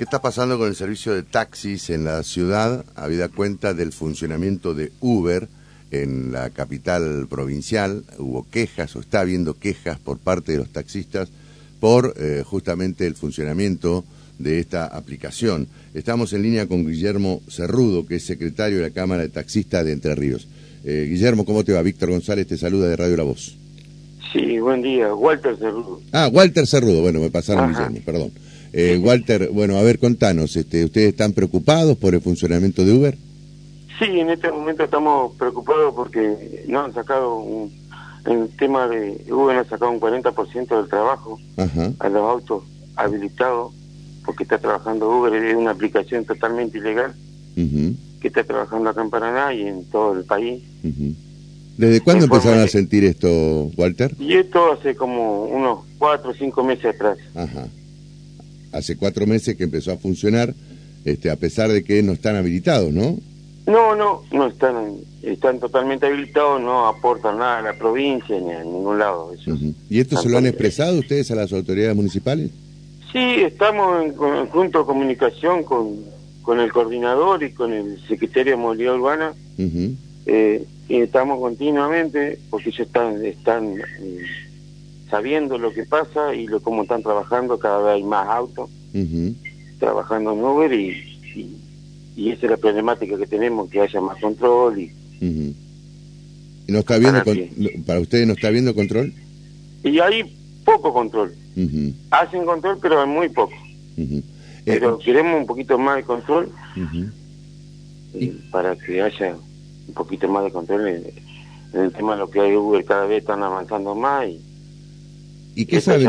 [0.00, 4.72] ¿Qué está pasando con el servicio de taxis en la ciudad, habida cuenta del funcionamiento
[4.72, 5.46] de Uber
[5.90, 8.04] en la capital provincial?
[8.16, 11.28] Hubo quejas o está habiendo quejas por parte de los taxistas
[11.80, 14.02] por eh, justamente el funcionamiento
[14.38, 15.68] de esta aplicación.
[15.92, 19.92] Estamos en línea con Guillermo Cerrudo, que es secretario de la Cámara de Taxistas de
[19.92, 20.48] Entre Ríos.
[20.82, 21.82] Eh, Guillermo, ¿cómo te va?
[21.82, 23.54] Víctor González te saluda de Radio La Voz.
[24.32, 25.14] Sí, buen día.
[25.14, 26.00] Walter Cerrudo.
[26.10, 27.02] Ah, Walter Cerrudo.
[27.02, 28.30] Bueno, me pasaron Guillermo, perdón.
[28.72, 33.18] Eh, Walter, bueno, a ver, contanos, este, ¿ustedes están preocupados por el funcionamiento de Uber?
[33.98, 37.72] Sí, en este momento estamos preocupados porque no han sacado un,
[38.26, 41.38] el tema de Uber ha sacado un 40% del trabajo
[41.98, 42.62] a los autos
[42.96, 43.72] habilitados
[44.24, 47.14] porque está trabajando Uber, es una aplicación totalmente ilegal
[47.54, 50.62] que está trabajando acá en Paraná y en todo el país.
[51.76, 54.14] ¿Desde cuándo empezaron a sentir esto, Walter?
[54.18, 57.18] Y esto hace como unos cuatro o cinco meses atrás.
[57.34, 57.66] Ajá
[58.72, 60.54] hace cuatro meses que empezó a funcionar,
[61.04, 63.18] este, a pesar de que no están habilitados, ¿no?
[63.66, 68.64] No, no, no están, están totalmente habilitados, no aportan nada a la provincia ni a
[68.64, 69.32] ningún lado.
[69.88, 72.50] ¿Y esto se lo han expresado ustedes a las autoridades municipales?
[73.12, 75.96] Sí, estamos en conjunto comunicación con,
[76.42, 79.34] con el coordinador y con el secretario de Movilidad Urbana.
[80.26, 84.18] Eh, y estamos continuamente, porque ellos están, están eh,
[85.10, 88.70] sabiendo lo que pasa y lo cómo están trabajando, cada vez hay más autos
[89.78, 91.56] trabajando en Uber y,
[92.16, 94.78] y, esa es la problemática que tenemos, que haya más control.
[94.78, 94.92] y
[96.68, 97.22] ¿No está viendo
[97.86, 99.12] para, ustedes no está habiendo control?
[99.82, 100.22] Y hay
[100.64, 101.34] poco control.
[102.10, 103.54] Hacen control, pero hay muy poco.
[104.64, 106.50] Pero eh, queremos un poquito más de control
[108.14, 109.36] eh, para que haya
[109.88, 111.06] un poquito más de control en,
[111.72, 112.84] en, el tema de lo que hay Uber.
[112.84, 114.40] Cada vez están avanzando más y
[115.60, 116.08] ¿Y qué, saben,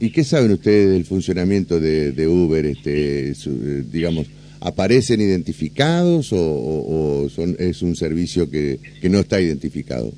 [0.00, 2.66] ¿Y qué saben ustedes del funcionamiento de, Uber?
[2.66, 3.32] Este,
[3.84, 4.26] digamos,
[4.58, 10.10] ¿aparecen identificados o, son, es un servicio que, que, no está identificado?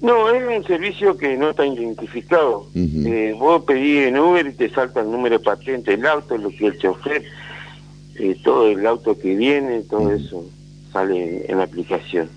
[0.00, 2.66] No, es un servicio que no está identificado.
[2.74, 6.48] Eh, vos pedís en Uber y te salta el número de patente del auto, lo
[6.48, 7.22] que el chofer,
[8.18, 10.46] eh, todo el auto que viene, todo eso
[10.94, 12.30] sale en la aplicación.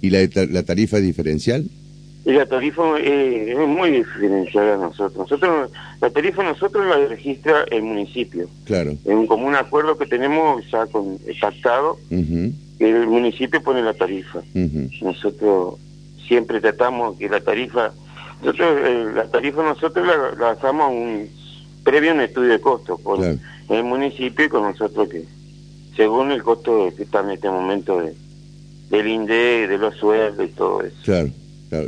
[0.00, 1.66] ¿Y la, la tarifa diferencial?
[2.28, 5.16] Y la tarifa eh, es muy diferenciada a nosotros.
[5.16, 5.70] nosotros
[6.02, 8.50] La tarifa nosotros la registra el municipio.
[8.66, 8.92] Claro.
[9.06, 14.42] En un común acuerdo que tenemos ya con pactado, el municipio pone la tarifa.
[15.00, 15.76] Nosotros
[16.28, 17.92] siempre tratamos que la tarifa,
[18.42, 20.06] nosotros eh, la tarifa nosotros
[20.38, 21.30] la, hacemos un,
[21.82, 23.40] previo un estudio de costo con
[23.70, 25.24] el municipio y con nosotros que
[25.96, 28.14] según el costo que está en este momento de,
[28.90, 30.96] del INDE, de los sueldos y todo eso.
[31.04, 31.30] Claro.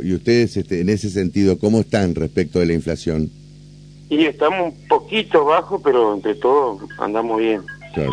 [0.03, 3.29] Y ustedes, este, en ese sentido, ¿cómo están respecto de la inflación?
[4.09, 7.61] Y estamos un poquito bajo, pero entre todos andamos bien.
[7.93, 8.11] Claro.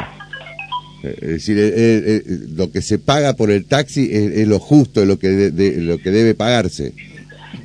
[1.02, 2.22] Eh, es decir, eh, eh,
[2.56, 6.10] lo que se paga por el taxi es, lo justo, es lo que lo que
[6.10, 6.94] debe pagarse.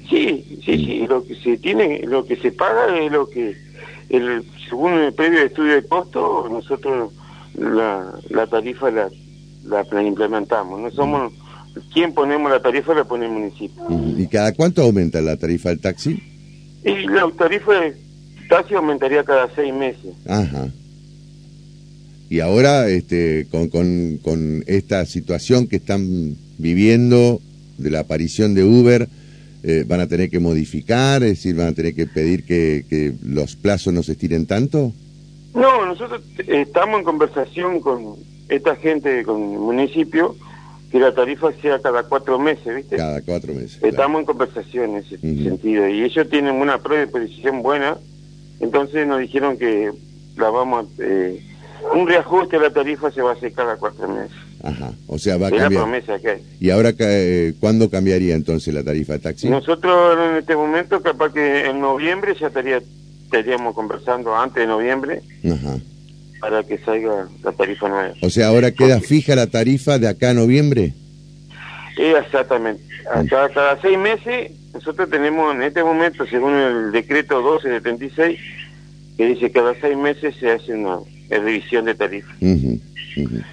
[0.10, 1.06] Sí, sí, sí.
[1.08, 3.56] Lo que se tiene, lo que se paga es lo que,
[4.10, 7.12] el, según el previo estudio de costo, nosotros
[7.58, 9.10] la, la tarifa la,
[9.66, 10.80] la, implementamos.
[10.80, 11.34] No somos
[11.94, 12.94] ¿Quién ponemos la tarifa?
[12.94, 13.84] La pone el municipio.
[14.18, 16.22] ¿Y cada cuánto aumenta la tarifa del taxi?
[16.84, 17.96] Y la tarifa del
[18.50, 20.14] taxi aumentaría cada seis meses.
[20.28, 20.70] Ajá.
[22.30, 27.42] Y ahora, este, con, con, con esta situación que están viviendo
[27.78, 29.08] de la aparición de Uber,
[29.64, 31.24] eh, ¿van a tener que modificar?
[31.24, 34.94] Es decir, ¿van a tener que pedir que, que los plazos no se estiren tanto?
[35.54, 38.16] No, nosotros estamos en conversación con
[38.50, 40.36] esta gente, con el municipio,
[40.94, 42.98] que la tarifa sea cada cuatro meses, ¿viste?
[42.98, 43.82] Cada cuatro meses.
[43.82, 45.90] Estamos en conversación en ese sentido.
[45.90, 47.98] Y ellos tienen una predisposición buena,
[48.60, 49.92] entonces nos dijeron que
[50.38, 51.44] la vamos a, eh,
[51.96, 54.38] un reajuste de la tarifa se va a hacer cada cuatro meses.
[54.62, 55.72] Ajá, o sea, va a cambiar.
[55.72, 56.44] La promesa que hay.
[56.60, 59.50] ¿Y ahora eh, cuándo cambiaría entonces la tarifa de taxi?
[59.50, 62.80] Nosotros en este momento, capaz que en noviembre ya estaría,
[63.24, 65.24] estaríamos conversando antes de noviembre.
[65.44, 65.80] Ajá
[66.44, 68.14] para que salga la tarifa nueva.
[68.22, 70.92] O sea, ahora queda fija la tarifa de acá a noviembre.
[71.98, 72.84] exactamente.
[73.30, 78.38] Cada, cada seis meses, nosotros tenemos en este momento, según el decreto 1276,
[79.16, 80.98] que dice que cada seis meses se hace una
[81.30, 82.34] revisión de tarifa.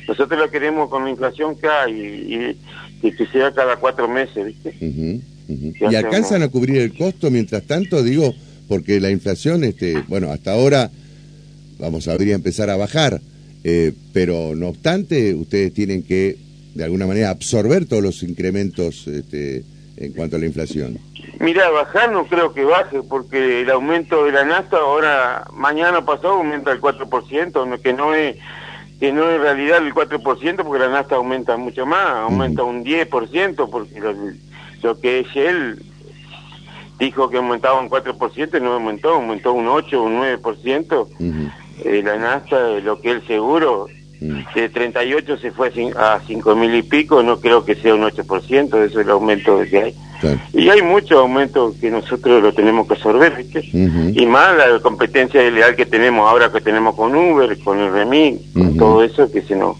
[0.08, 2.56] Nosotros lo queremos con la inflación que hay
[3.02, 4.74] y, que sea cada cuatro meses, ¿viste?
[4.80, 8.02] ¿Y alcanzan a cubrir el costo mientras tanto?
[8.02, 8.34] Digo,
[8.66, 10.90] porque la inflación, este bueno, hasta ahora
[11.80, 13.20] vamos, a empezar a bajar.
[13.62, 16.36] Eh, pero no obstante, ustedes tienen que,
[16.74, 19.64] de alguna manera, absorber todos los incrementos este,
[20.00, 20.98] en cuanto a la inflación?
[21.38, 26.34] Mira, bajar no creo que baje, porque el aumento de la nafta ahora, mañana pasado,
[26.34, 28.36] aumenta el 4%, que no es
[28.98, 33.70] que no es realidad el 4%, porque la nafta aumenta mucho más, aumenta un 10%,
[33.70, 33.98] porque
[34.82, 35.82] lo, que es él
[36.98, 41.08] dijo que aumentaba un 4%, no aumentó, aumentó un 8 o un 9%.
[41.84, 43.88] Eh, la nafta, lo que él seguro,
[44.20, 48.66] de 38 se fue a 5 mil y pico, no creo que sea un 8%,
[48.66, 49.94] eso es el aumento que hay.
[50.52, 53.62] Y hay muchos aumentos que nosotros lo tenemos que absorber, ¿viste?
[53.72, 58.38] Y más la competencia ilegal que tenemos ahora que tenemos con Uber, con el Remi,
[58.52, 59.76] con todo eso que se nos...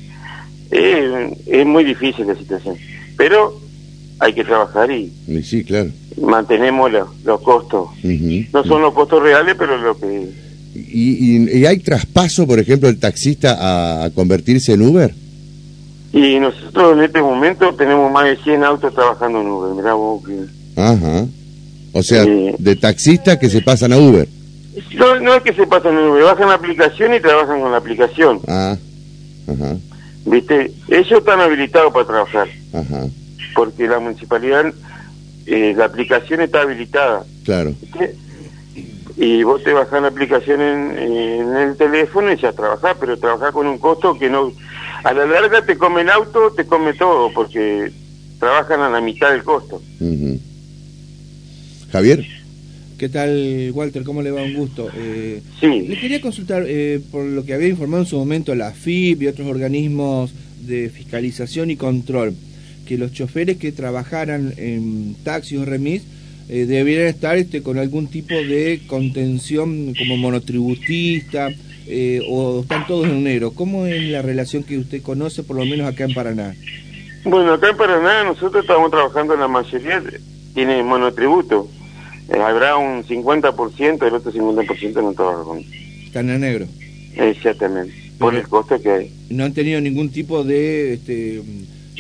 [0.71, 2.77] es muy difícil la situación.
[3.19, 3.55] Pero
[4.19, 5.13] hay que trabajar y...
[5.43, 5.91] Sí, claro.
[6.21, 6.91] Mantenemos
[7.25, 7.91] los costos.
[8.53, 10.50] No son los costos reales, pero lo que...
[10.75, 15.15] ¿Y, y, hay traspaso, por ejemplo, el taxista a convertirse en Uber?
[16.13, 20.23] Y nosotros en este momento tenemos más de 100 autos trabajando en Uber, mirá vos
[20.25, 20.81] que...
[20.81, 21.27] Ajá.
[21.93, 24.29] O sea, de taxistas que se pasan a Uber.
[24.95, 27.79] No, no es que se pasan a Uber, bajan la aplicación y trabajan con la
[27.79, 28.41] aplicación.
[28.47, 28.77] Ah,
[29.49, 29.77] ajá.
[30.25, 30.73] ¿Viste?
[30.89, 32.49] Ellos están habilitados para trabajar.
[32.73, 33.07] Ajá.
[33.55, 34.73] Porque la municipalidad,
[35.47, 37.25] eh, la aplicación está habilitada.
[37.45, 37.75] Claro.
[39.23, 43.53] Y vos te bajás la aplicación en, en el teléfono y ya trabajás, pero trabajás
[43.53, 44.51] con un costo que no
[45.05, 47.93] a la larga te come el auto, te come todo, porque
[48.39, 49.83] trabajan a la mitad del costo.
[51.93, 52.27] Javier.
[52.97, 54.05] ¿Qué tal, Walter?
[54.05, 54.43] ¿Cómo le va?
[54.43, 54.89] Un gusto.
[54.95, 55.83] Eh, sí.
[55.87, 59.27] Le quería consultar, eh, por lo que había informado en su momento la FIP y
[59.27, 60.33] otros organismos
[60.63, 62.35] de fiscalización y control,
[62.87, 66.05] que los choferes que trabajaran en taxis o remis
[66.53, 71.49] eh, debieran estar este, con algún tipo de contención como monotributista,
[71.87, 73.53] eh, o están todos en negro?
[73.53, 76.57] ¿Cómo es la relación que usted conoce, por lo menos acá en Paraná?
[77.23, 80.03] Bueno, acá en Paraná nosotros estamos trabajando en la mayoría,
[80.53, 81.69] tiene monotributo.
[82.29, 85.59] Eh, habrá un 50%, el otro 50% no trabaja con.
[86.05, 86.67] Están en negro.
[87.15, 89.15] Exactamente, por el costo que hay.
[89.29, 91.43] ¿No han tenido ningún tipo de este,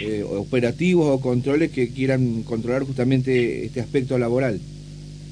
[0.00, 4.61] eh, operativos o controles que quieran controlar justamente este aspecto laboral?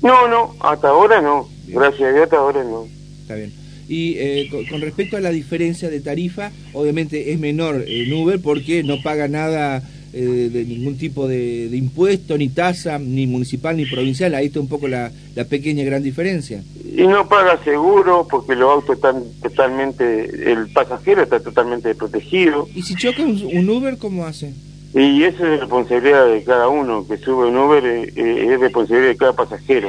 [0.03, 1.49] No, no, hasta ahora no.
[1.67, 2.87] Gracias a Dios, hasta ahora no.
[3.23, 3.53] Está bien.
[3.89, 8.83] Y eh, con, respecto a la diferencia de tarifa, obviamente es menor en Uber porque
[8.83, 9.83] no paga nada
[10.13, 14.35] eh, de ningún tipo de, impuesto, ni tasa, ni municipal, ni provincial.
[14.35, 15.11] Ahí está un poco la,
[15.49, 16.63] pequeña gran diferencia.
[16.85, 22.69] Y no paga seguro porque los autos están totalmente, el pasajero está totalmente protegido.
[22.75, 24.53] ¿Y si choca un, Uber, cómo hace?
[24.95, 29.17] Y eso es responsabilidad de cada uno que sube un Uber, eh, es responsabilidad de
[29.17, 29.89] cada pasajero.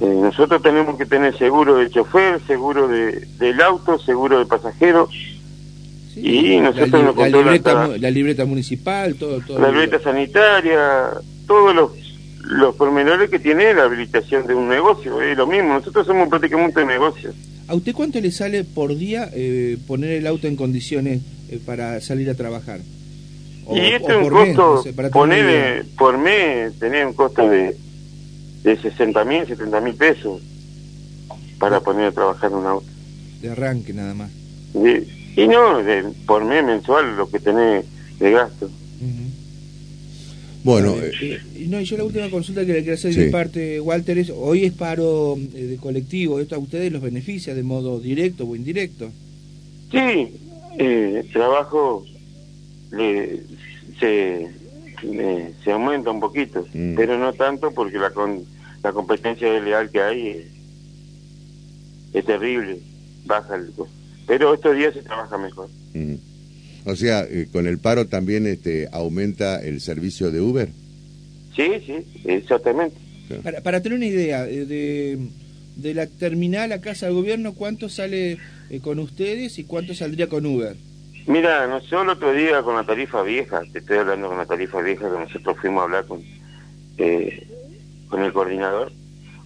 [0.00, 5.08] Eh, nosotros tenemos que tener seguro de chofer, seguro de, del auto, seguro de pasajero.
[6.16, 9.58] Y nosotros la, libreta, la libreta municipal, todo, todo.
[9.58, 11.10] La libreta sanitaria,
[11.46, 11.92] todos los,
[12.42, 15.20] los pormenores que tiene la habilitación de un negocio.
[15.22, 17.32] Es lo mismo, nosotros somos prácticamente un negocio.
[17.68, 22.00] ¿A usted cuánto le sale por día eh, poner el auto en condiciones eh, para
[22.00, 22.80] salir a trabajar?
[23.72, 27.76] y este es un costo, poner por mes, tener un costo de
[28.62, 30.40] de 60 mil, 70 mil pesos
[31.58, 32.86] para poner a trabajar un auto.
[33.40, 34.30] De arranque nada más.
[35.40, 37.84] Y no, de, por mes mensual lo que tenés
[38.18, 38.70] de gasto.
[40.62, 44.18] Bueno, eh, no, y yo la última consulta que le quiero hacer de parte, Walter,
[44.18, 48.44] es, hoy es paro eh, de colectivo, ¿esto a ustedes los beneficia de modo directo
[48.44, 49.10] o indirecto?
[49.90, 50.28] Sí,
[50.78, 52.04] eh, trabajo
[52.92, 53.40] le,
[53.98, 54.48] se,
[55.64, 56.94] se aumenta un poquito, mm.
[56.94, 58.44] pero no tanto porque la, con,
[58.82, 60.46] la competencia leal que hay
[62.12, 62.80] es, terrible,
[63.24, 63.72] baja el
[64.30, 65.68] Pero estos días se trabaja mejor.
[65.92, 66.14] Mm.
[66.84, 70.68] O sea, eh, con el paro también este, aumenta el servicio de Uber.
[71.56, 72.96] Sí, sí, exactamente.
[73.42, 75.18] Para, para tener una idea, eh, de,
[75.74, 78.38] de la terminal a casa del gobierno, ¿cuánto sale
[78.70, 80.76] eh, con ustedes y cuánto saldría con Uber?
[81.26, 84.46] Mira, no sé, el otro día con la tarifa vieja, te estoy hablando con la
[84.46, 86.22] tarifa vieja que nosotros fuimos a hablar con,
[86.98, 87.48] eh,
[88.08, 88.92] con el coordinador,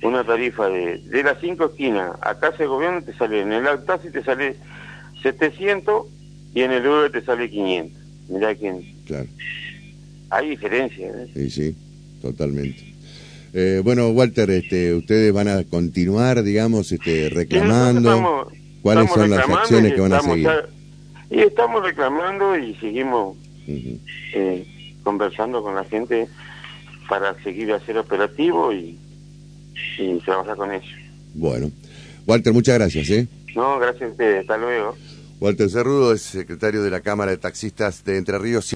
[0.05, 3.85] una tarifa de, de las cinco esquinas a casa de gobierno te sale, en el
[3.85, 4.57] taxi te sale
[5.23, 6.07] 700
[6.55, 8.03] y en el Uber te sale 500.
[8.29, 8.83] Mirá quién.
[9.07, 9.27] Claro.
[10.31, 11.09] Hay diferencia.
[11.09, 11.29] ¿eh?
[11.35, 11.77] Sí, sí,
[12.21, 12.95] totalmente.
[13.55, 18.51] Eh, bueno, Walter, este, ustedes van a continuar, digamos, este, reclamando.
[18.83, 20.49] ¿Cuáles son las acciones que van a seguir?
[21.31, 24.67] Y estamos reclamando y seguimos eh,
[25.03, 26.29] conversando con la gente
[27.09, 28.99] para seguir a ser operativo y,
[29.99, 30.89] y trabajar con ellos.
[31.35, 31.71] Bueno.
[32.27, 33.11] Walter, muchas gracias.
[33.11, 33.29] ¿eh?
[33.55, 34.41] No, gracias a ustedes.
[34.41, 34.97] Hasta luego.
[35.41, 38.67] Walter Cerrudo es secretario de la Cámara de Taxistas de Entre Ríos.